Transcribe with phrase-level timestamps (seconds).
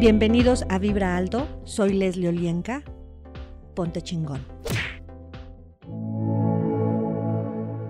[0.00, 2.84] Bienvenidos a Vibra Alto, soy Leslie Olienka.
[3.74, 4.38] Ponte chingón.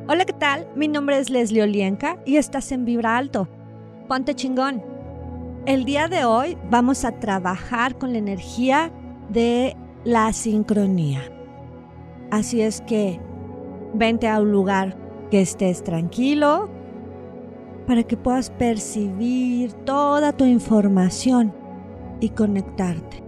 [0.09, 0.67] Hola, ¿qué tal?
[0.75, 3.47] Mi nombre es Leslie Olienka y estás en Vibra Alto.
[4.09, 4.83] Ponte chingón.
[5.67, 8.91] El día de hoy vamos a trabajar con la energía
[9.29, 11.21] de la sincronía.
[12.31, 13.21] Así es que
[13.93, 14.97] vente a un lugar
[15.31, 16.71] que estés tranquilo
[17.87, 21.58] para que puedas percibir toda tu información
[22.21, 23.23] y conectarte.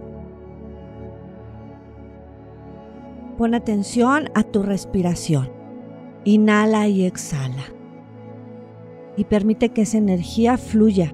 [3.37, 5.49] Pon atención a tu respiración.
[6.25, 7.65] Inhala y exhala.
[9.17, 11.13] Y permite que esa energía fluya.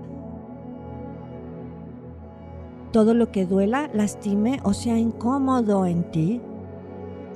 [2.91, 6.41] Todo lo que duela, lastime o sea incómodo en ti,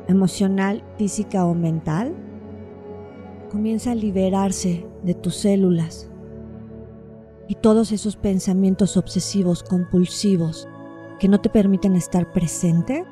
[0.08, 2.14] emocional, física o mental,
[3.50, 6.11] comienza a liberarse de tus células
[7.52, 10.70] y todos esos pensamientos obsesivos, compulsivos,
[11.20, 13.06] que no te permiten estar presente,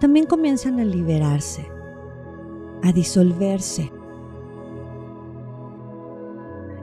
[0.00, 1.66] también comienzan a liberarse,
[2.82, 3.90] a disolverse.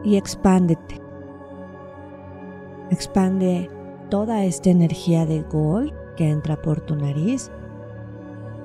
[0.03, 0.99] Y expándete.
[2.89, 3.69] Expande
[4.09, 7.51] toda esta energía de gol que entra por tu nariz,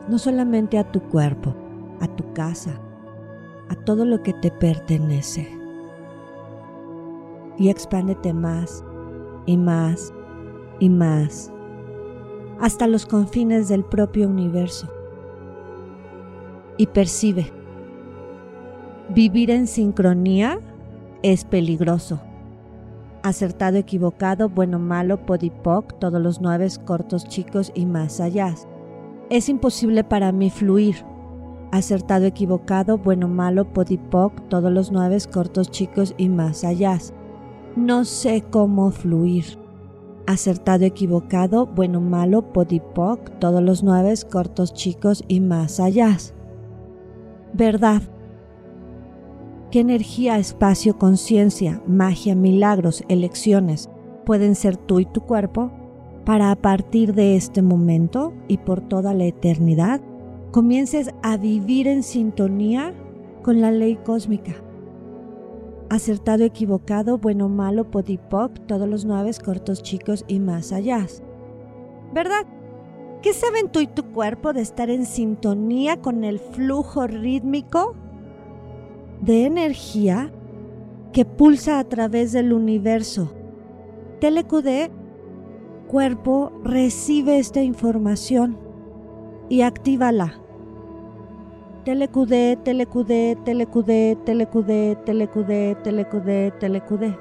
[0.09, 1.55] no solamente a tu cuerpo,
[2.01, 2.81] a tu casa,
[3.69, 5.62] a todo lo que te pertenece
[7.59, 8.85] y expándete más
[9.47, 10.13] y más
[10.81, 11.53] y más
[12.63, 14.89] hasta los confines del propio universo.
[16.77, 17.53] Y percibe,
[19.09, 20.61] vivir en sincronía
[21.23, 22.21] es peligroso.
[23.25, 28.55] Acertado, equivocado, bueno, malo, podipoc, todos los nueve cortos, chicos y más allá.
[29.29, 31.05] Es imposible para mí fluir.
[31.73, 36.99] Acertado, equivocado, bueno, malo, podipoc, todos los nueve cortos, chicos y más allá.
[37.77, 39.59] No sé cómo fluir.
[40.27, 46.19] Acertado, equivocado, bueno, malo, podipoc, todos los nueve, cortos, chicos y más allá.
[47.55, 48.03] Verdad.
[49.71, 53.89] ¿Qué energía, espacio, conciencia, magia, milagros, elecciones
[54.27, 55.73] pueden ser tú y tu cuerpo
[56.27, 60.03] para a partir de este momento y por toda la eternidad
[60.51, 62.93] comiences a vivir en sintonía
[63.43, 64.53] con la ley cósmica?
[65.95, 71.07] Acertado, equivocado, bueno, malo, podipoc, todos los nueve cortos, chicos y más allá.
[72.15, 72.47] ¿Verdad?
[73.21, 77.95] ¿Qué saben tú y tu cuerpo de estar en sintonía con el flujo rítmico
[79.21, 80.33] de energía
[81.13, 83.35] que pulsa a través del universo?
[84.21, 84.91] TLQD,
[85.89, 88.59] cuerpo, recibe esta información
[89.51, 90.42] y actívala
[91.85, 97.19] Telecudé, telecudé, telecudé, telecudé, telecudé, telecudé, telecudé.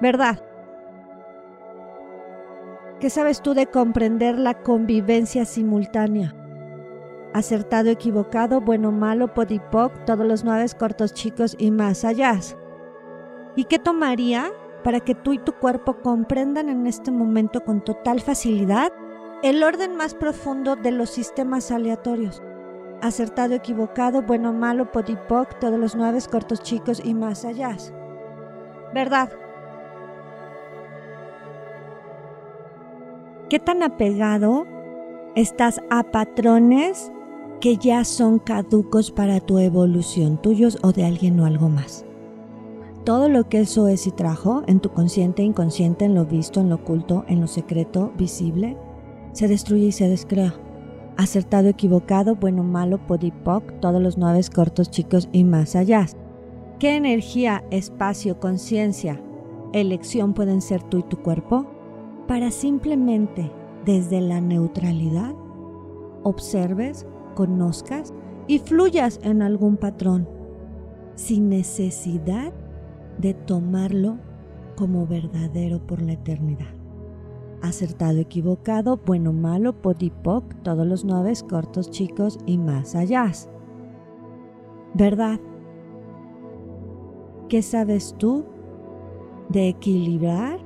[0.00, 0.42] ¿Verdad?
[2.98, 6.34] ¿Qué sabes tú de comprender la convivencia simultánea?
[7.34, 12.40] Acertado, equivocado, bueno, malo, podipoc, todos los nueve cortos, chicos y más allá.
[13.54, 14.50] ¿Y qué tomaría
[14.82, 18.90] para que tú y tu cuerpo comprendan en este momento con total facilidad
[19.42, 22.42] el orden más profundo de los sistemas aleatorios?
[23.02, 27.76] Acertado, equivocado, bueno, malo, podipoc, todos los nueve cortos chicos y más allá.
[28.94, 29.30] ¿Verdad?
[33.48, 34.66] ¿Qué tan apegado
[35.34, 37.10] estás a patrones
[37.60, 42.04] que ya son caducos para tu evolución, tuyos o de alguien o algo más?
[43.04, 46.68] Todo lo que eso es y trajo en tu consciente, inconsciente, en lo visto, en
[46.68, 48.76] lo oculto, en lo secreto, visible,
[49.32, 50.54] se destruye y se descrea
[51.20, 56.06] acertado, equivocado, bueno, malo, podipoc, todos los nueve cortos, chicos y más allá.
[56.78, 59.20] ¿Qué energía, espacio, conciencia,
[59.72, 61.66] elección pueden ser tú y tu cuerpo?
[62.26, 63.52] Para simplemente,
[63.84, 65.34] desde la neutralidad,
[66.22, 68.14] observes, conozcas
[68.46, 70.28] y fluyas en algún patrón,
[71.16, 72.52] sin necesidad
[73.18, 74.18] de tomarlo
[74.74, 76.79] como verdadero por la eternidad
[77.62, 83.30] acertado, equivocado, bueno, malo, podipoc, todos los nueve cortos, chicos y más allá.
[84.94, 85.40] ¿Verdad?
[87.48, 88.44] ¿Qué sabes tú
[89.48, 90.60] de equilibrar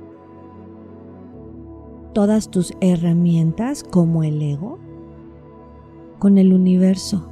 [2.13, 4.79] todas tus herramientas como el ego
[6.19, 7.27] con el universo,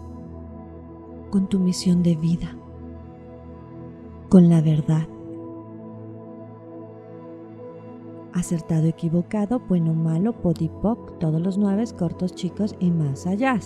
[1.31, 2.57] con tu misión de vida,
[4.29, 5.07] con la verdad?
[8.43, 13.57] Acertado, equivocado, bueno, malo, podipoc, todos los nueve, cortos, chicos y más allá.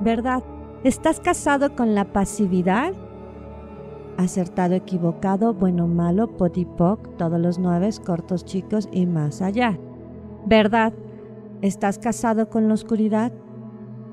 [0.00, 0.42] ¿Verdad?
[0.82, 2.92] ¿Estás casado con la pasividad?
[4.16, 9.78] acertado, equivocado, bueno, malo, podipoc, todos los nueve, cortos, chicos y más allá.
[10.44, 10.92] ¿Verdad?
[11.62, 13.30] ¿Estás casado con la oscuridad?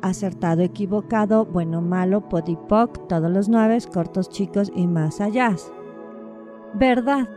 [0.04, 5.56] Acertado, equivocado, bueno, malo, podipoc, todos los nueve, cortos, chicos y más allá.
[6.76, 7.28] ¿Verdad?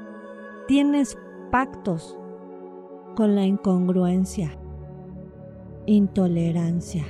[0.67, 1.17] Tienes
[1.51, 2.19] pactos
[3.17, 4.59] con la incongruencia,
[5.87, 7.05] intolerancia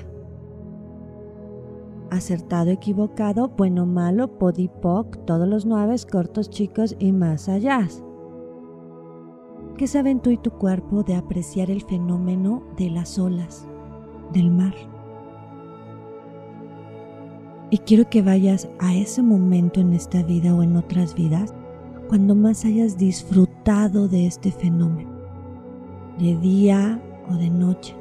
[2.10, 7.86] acertado, equivocado, bueno, malo, podipoc, todos los nueve, cortos, chicos y más allá.
[9.76, 13.68] ¿Qué saben tú y tu cuerpo de apreciar el fenómeno de las olas,
[14.32, 14.74] del mar?
[17.70, 21.54] Y quiero que vayas a ese momento en esta vida o en otras vidas
[22.08, 25.10] cuando más hayas disfrutado de este fenómeno,
[26.18, 27.94] de día o de noche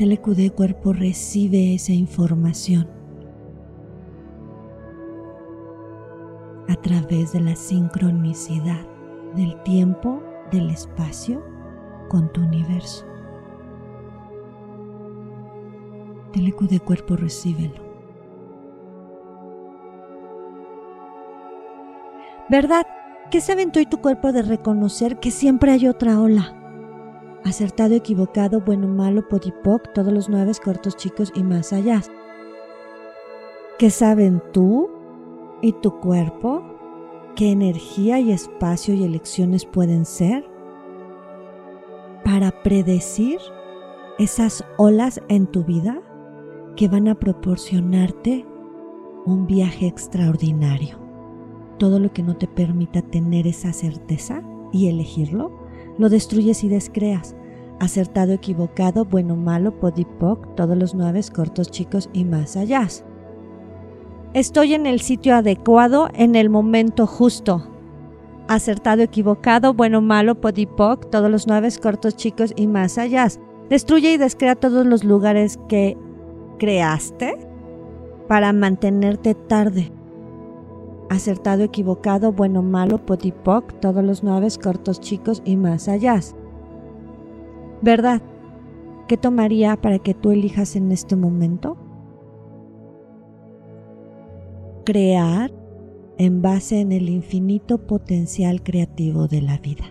[0.00, 2.88] TLQD cuerpo recibe esa información
[6.68, 8.80] a través de la sincronicidad
[9.36, 11.42] del tiempo, del espacio
[12.08, 13.04] con tu universo.
[16.32, 17.89] TLQD cuerpo recíbelo.
[22.50, 22.84] ¿Verdad?
[23.30, 26.56] ¿Qué saben tú y tu cuerpo de reconocer que siempre hay otra ola?
[27.44, 32.02] acertado, equivocado, bueno, malo, podipoc, todos los nueve cortos, chicos y más allá.
[33.78, 34.90] ¿Qué saben tú
[35.62, 36.62] y tu cuerpo?
[37.36, 40.44] ¿Qué energía y espacio y elecciones pueden ser
[42.24, 43.38] para predecir
[44.18, 46.02] esas olas en tu vida
[46.76, 48.44] que van a proporcionarte
[49.24, 50.99] un viaje extraordinario?
[51.80, 55.50] Todo lo que no te permita tener esa certeza y elegirlo
[55.96, 57.34] lo destruyes y descreas.
[57.78, 62.86] Acertado, equivocado, bueno, malo, podipoc, todos los nueve, cortos, chicos y más allá.
[64.34, 67.66] Estoy en el sitio adecuado, en el momento justo.
[68.46, 73.26] Acertado, equivocado, bueno, malo, podipoc, todos los nueve, cortos, chicos y más allá.
[73.70, 75.96] Destruye y descrea todos los lugares que
[76.58, 77.38] creaste
[78.28, 79.90] para mantenerte tarde
[81.10, 86.20] acertado, equivocado, bueno, malo, potipoc, todos los nueve, cortos, chicos y más allá.
[87.82, 88.22] ¿Verdad?
[89.08, 91.76] ¿Qué tomaría para que tú elijas en este momento?
[94.84, 95.50] Crear
[96.16, 99.86] en base en el infinito potencial creativo de la vida.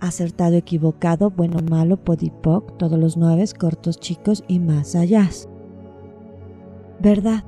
[0.00, 5.28] Acertado, equivocado, bueno, malo, podipoc, todos los nueve, cortos, chicos y más allá.
[7.00, 7.44] ¿Verdad?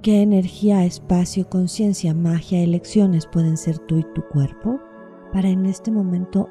[0.00, 4.78] ¿Qué energía, espacio, conciencia, magia, elecciones pueden ser tú y tu cuerpo
[5.32, 6.48] para en este momento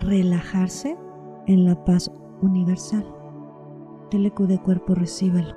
[0.00, 0.98] relajarse
[1.46, 2.10] en la paz
[2.42, 3.06] universal?
[4.10, 5.56] Telecudé cuerpo, recíbelo.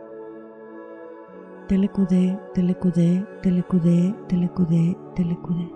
[1.67, 5.69] Telecudé, telecudé, telecudé, telecudé, telecudé.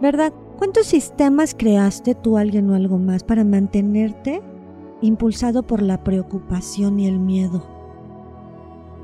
[0.00, 0.32] ¿Verdad?
[0.58, 4.42] ¿Cuántos sistemas creaste tú, alguien o algo más para mantenerte
[5.00, 7.71] impulsado por la preocupación y el miedo?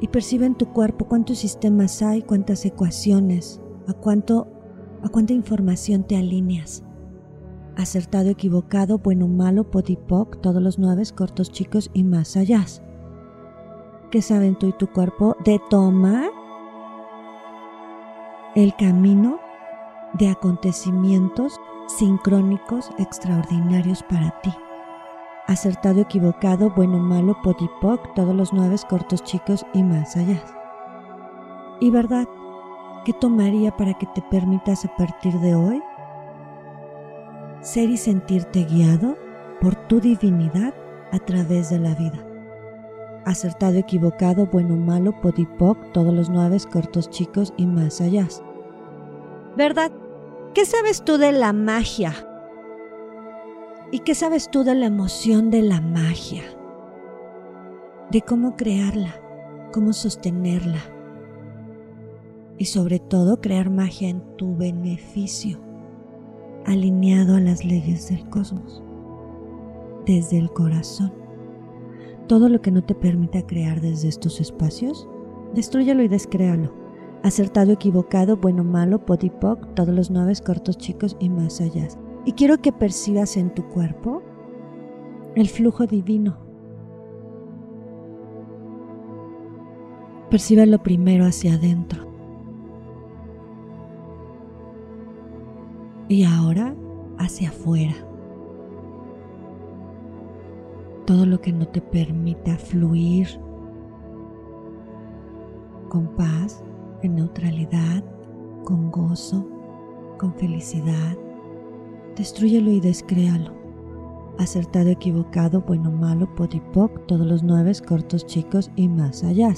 [0.01, 4.49] Y percibe en tu cuerpo cuántos sistemas hay, cuántas ecuaciones, a cuánto
[5.03, 6.83] a cuánta información te alineas.
[7.77, 12.65] Acertado, equivocado, bueno, malo, podipoc, todos los nueve, cortos, chicos y más allá.
[14.11, 16.31] ¿Qué saben tú y tu cuerpo de tomar
[18.57, 19.39] el camino
[20.15, 24.51] de acontecimientos sincrónicos extraordinarios para ti?
[25.49, 30.41] Acertado, equivocado, bueno, malo, podipoc, todos los nueve cortos, chicos y más allá.
[31.81, 32.29] ¿Y verdad?
[33.05, 35.83] ¿Qué tomaría para que te permitas a partir de hoy
[37.63, 39.17] ser y sentirte guiado
[39.61, 40.75] por tu divinidad
[41.13, 42.23] a través de la vida?
[43.25, 48.29] Acertado, equivocado, bueno, malo, podipoc, todos los nueve cortos, chicos y más allá.
[49.57, 49.93] ¿Verdad?
[50.53, 52.28] ¿Qué sabes tú de la magia?
[53.91, 56.43] ¿Y qué sabes tú de la emoción de la magia?
[58.11, 59.15] De cómo crearla,
[59.73, 60.81] cómo sostenerla.
[62.59, 65.59] Y sobre todo crear magia en tu beneficio,
[66.67, 68.83] alineado a las leyes del cosmos,
[70.05, 71.15] desde el corazón.
[72.27, 75.09] Todo lo que no te permita crear desde estos espacios,
[75.55, 76.75] destruyalo y descréalo.
[77.23, 81.89] Acertado, equivocado, bueno, malo, podipoc, todos los nueve cortos, chicos y más allá
[82.29, 84.23] y quiero que percibas en tu cuerpo
[85.35, 86.37] el flujo divino.
[90.29, 92.07] Percíbelo primero hacia adentro.
[96.09, 96.77] Y ahora
[97.17, 97.95] hacia afuera.
[101.07, 103.41] todo lo que no te permita fluir
[105.89, 106.63] con paz,
[107.01, 108.05] en neutralidad,
[108.65, 109.49] con gozo,
[110.19, 111.17] con felicidad.
[112.19, 113.53] Destruyelo y descréalo.
[114.39, 119.55] Acertado, equivocado, bueno, malo, podipoc, todos los nueve, cortos, chicos y más allá.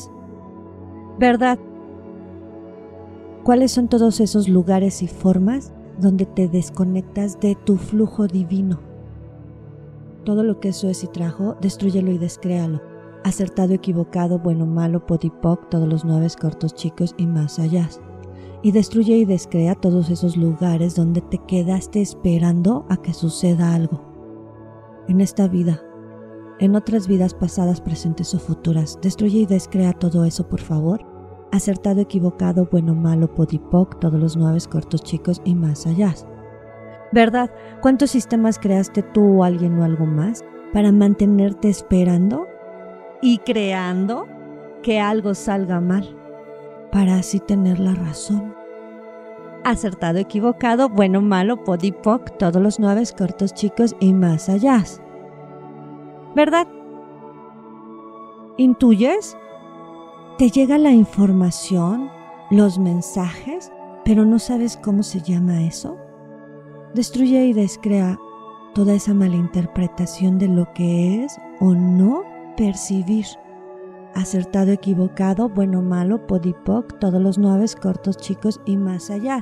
[1.19, 1.59] ¿Verdad?
[3.43, 8.79] ¿Cuáles son todos esos lugares y formas donde te desconectas de tu flujo divino?
[10.25, 12.81] Todo lo que eso es y trajo, destruyelo y descréalo
[13.25, 17.89] acertado, equivocado, bueno, malo, podipoc, todos los nueve cortos chicos y más allá.
[18.63, 24.05] Y destruye y descrea todos esos lugares donde te quedaste esperando a que suceda algo.
[25.09, 25.83] En esta vida,
[26.61, 31.01] en otras vidas pasadas, presentes o futuras, destruye y descrea todo eso, por favor.
[31.53, 36.15] Acertado, equivocado, bueno, malo, podipoc, todos los nueve cortos chicos y más allá.
[37.13, 37.51] ¿Verdad?
[37.81, 42.47] ¿Cuántos sistemas creaste tú o alguien o algo más para mantenerte esperando
[43.23, 44.27] y creando
[44.83, 46.20] que algo salga mal,
[46.91, 48.55] para así tener la razón.
[49.65, 54.83] Acertado, equivocado, bueno, malo, podipoc, todos los nueve cortos chicos y más allá.
[56.35, 56.67] ¿Verdad?
[58.57, 59.37] ¿Intuyes?
[60.39, 62.11] Te llega la información,
[62.51, 63.71] los mensajes,
[64.05, 65.97] pero no sabes cómo se llama eso.
[66.95, 68.19] Destruye y descrea
[68.75, 72.23] toda esa malinterpretación de lo que es o no
[72.57, 73.27] percibir.
[74.15, 79.41] Acertado, equivocado, bueno, malo, podipoc, todos los nueve cortos, chicos y más allá.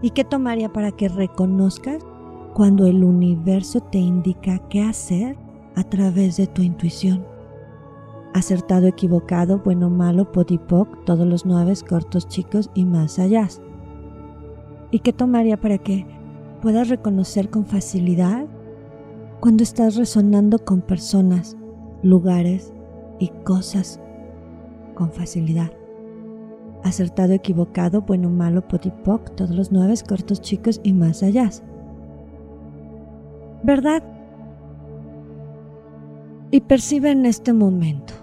[0.00, 2.02] ¿Y qué tomaría para que reconozcas
[2.54, 5.36] cuando el universo te indica qué hacer
[5.74, 7.26] a través de tu intuición?
[8.32, 13.48] Acertado, equivocado, bueno, malo, podipoc, todos los nueve cortos, chicos y más allá.
[14.90, 16.06] ¿Y qué tomaría para que
[16.62, 18.46] puedas reconocer con facilidad
[19.40, 21.56] cuando estás resonando con personas
[22.02, 22.72] lugares
[23.18, 24.00] y cosas
[24.96, 25.70] con facilidad.
[26.82, 31.50] Acertado, equivocado, bueno, malo, potipoc, todos los nueve cortos chicos y más allá.
[33.62, 34.02] ¿Verdad?
[36.50, 38.14] Y percibe en este momento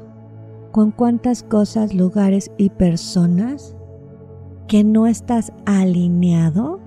[0.71, 3.75] con cuántas cosas, lugares y personas
[4.67, 6.79] que no estás alineado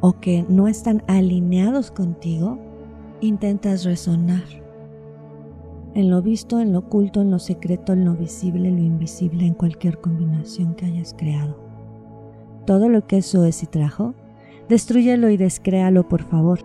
[0.00, 2.58] o que no están alineados contigo,
[3.20, 4.44] intentas resonar
[5.94, 9.46] en lo visto, en lo oculto, en lo secreto, en lo visible, en lo invisible,
[9.46, 11.56] en cualquier combinación que hayas creado.
[12.66, 14.14] Todo lo que eso es y trajo,
[14.68, 16.60] destruyelo y descréalo, por favor.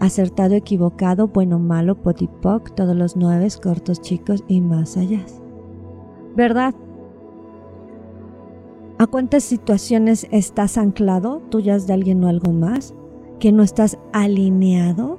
[0.00, 5.24] Acertado, equivocado, bueno, malo, potipoc, todos los nueve, cortos, chicos y más allá.
[6.36, 6.74] ¿Verdad?
[8.98, 12.94] ¿A cuántas situaciones estás anclado, tuyas de alguien o algo más,
[13.38, 15.18] que no estás alineado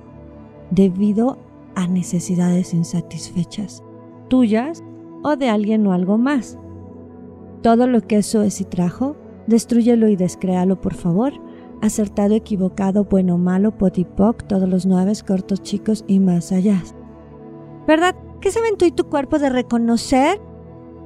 [0.69, 1.48] debido a
[1.87, 3.83] necesidades insatisfechas,
[4.27, 4.83] tuyas
[5.23, 6.57] o de alguien o algo más.
[7.61, 9.15] Todo lo que eso es y trajo,
[9.47, 11.33] destruyelo y descréalo por favor.
[11.81, 16.81] Acertado, equivocado, bueno, malo, potipoc, todos los nueve, cortos, chicos y más allá.
[17.87, 18.15] ¿Verdad?
[18.41, 20.39] ¿Qué saben tú y tu cuerpo de reconocer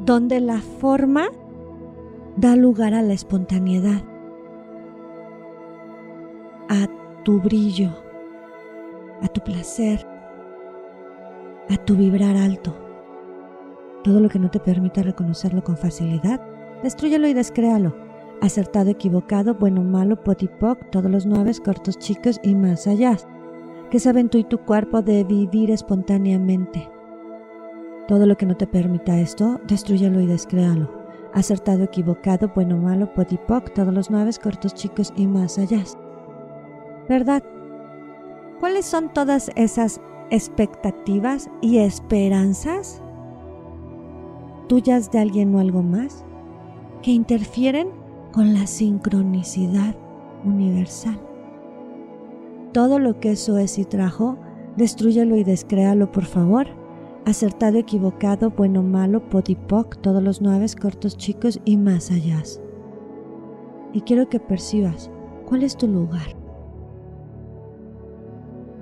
[0.06, 1.28] donde la forma
[2.38, 4.04] da lugar a la espontaneidad?
[6.70, 6.88] A
[7.24, 7.92] tu brillo,
[9.22, 10.06] a tu placer,
[11.70, 12.76] a tu vibrar alto.
[14.04, 16.42] Todo lo que no te permita reconocerlo con facilidad,
[16.84, 17.96] destruyelo y descréalo.
[18.42, 23.16] Acertado, equivocado, bueno, malo, potipoc, todos los nueve, cortos, chicos y más allá.
[23.90, 26.90] Que saben tú y tu cuerpo de vivir espontáneamente.
[28.08, 31.04] Todo lo que no te permita esto, destruyelo y descréalo.
[31.34, 35.84] Acertado, equivocado, bueno, malo, potipoc, todos los nueve, cortos, chicos y más allá.
[37.08, 37.44] ¿Verdad?
[38.60, 43.02] ¿Cuáles son todas esas expectativas y esperanzas
[44.68, 46.26] tuyas de alguien o algo más
[47.02, 47.90] que interfieren
[48.32, 49.96] con la sincronicidad
[50.44, 51.20] universal.
[52.72, 54.38] Todo lo que eso es y trajo,
[54.78, 56.68] destruyelo y descréalo por favor.
[57.26, 62.42] Acertado, equivocado, bueno, malo, podipoc, todos los nueve cortos chicos y más allá.
[63.94, 65.12] Y quiero que percibas
[65.46, 66.36] cuál es tu lugar.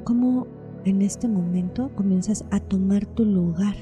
[0.06, 0.48] ¿Cómo
[0.86, 3.76] en este momento comienzas a tomar tu lugar,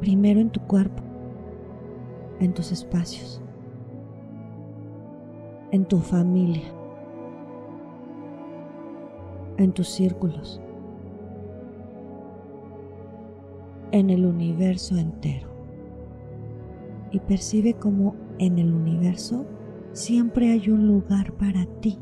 [0.00, 1.02] primero en tu cuerpo,
[2.40, 3.42] en tus espacios,
[5.70, 6.72] en tu familia,
[9.58, 10.62] en tus círculos,
[13.90, 15.48] en el universo entero.
[17.10, 19.44] Y percibe como en el universo
[19.92, 21.98] siempre hay un lugar para ti,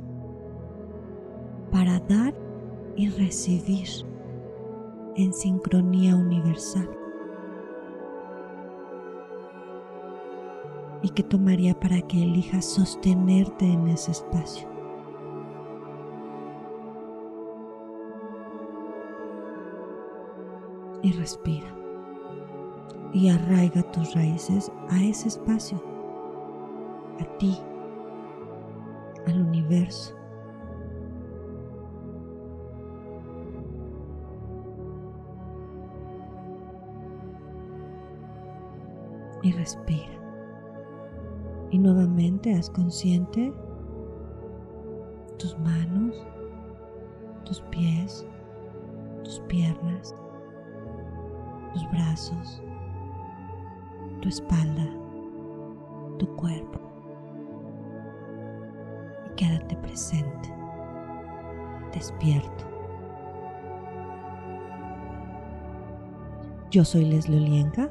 [1.73, 2.46] para dar
[2.97, 3.89] y recibir
[5.17, 6.89] en sincronía universal.
[11.03, 14.69] ¿Y qué tomaría para que elijas sostenerte en ese espacio?
[21.03, 21.73] Y respira.
[23.13, 25.81] Y arraiga tus raíces a ese espacio,
[27.21, 27.57] a ti,
[29.27, 30.15] al universo.
[39.67, 40.13] Respira.
[41.73, 43.53] Y nuevamente haz consciente
[45.39, 46.25] tus manos,
[47.45, 48.25] tus pies,
[49.25, 50.15] tus piernas,
[51.73, 52.63] tus brazos,
[54.21, 54.89] tu espalda,
[56.21, 56.79] tu cuerpo.
[59.27, 60.55] Y quédate presente,
[61.93, 62.65] despierto.
[66.71, 67.91] Yo soy Leslie Olienka,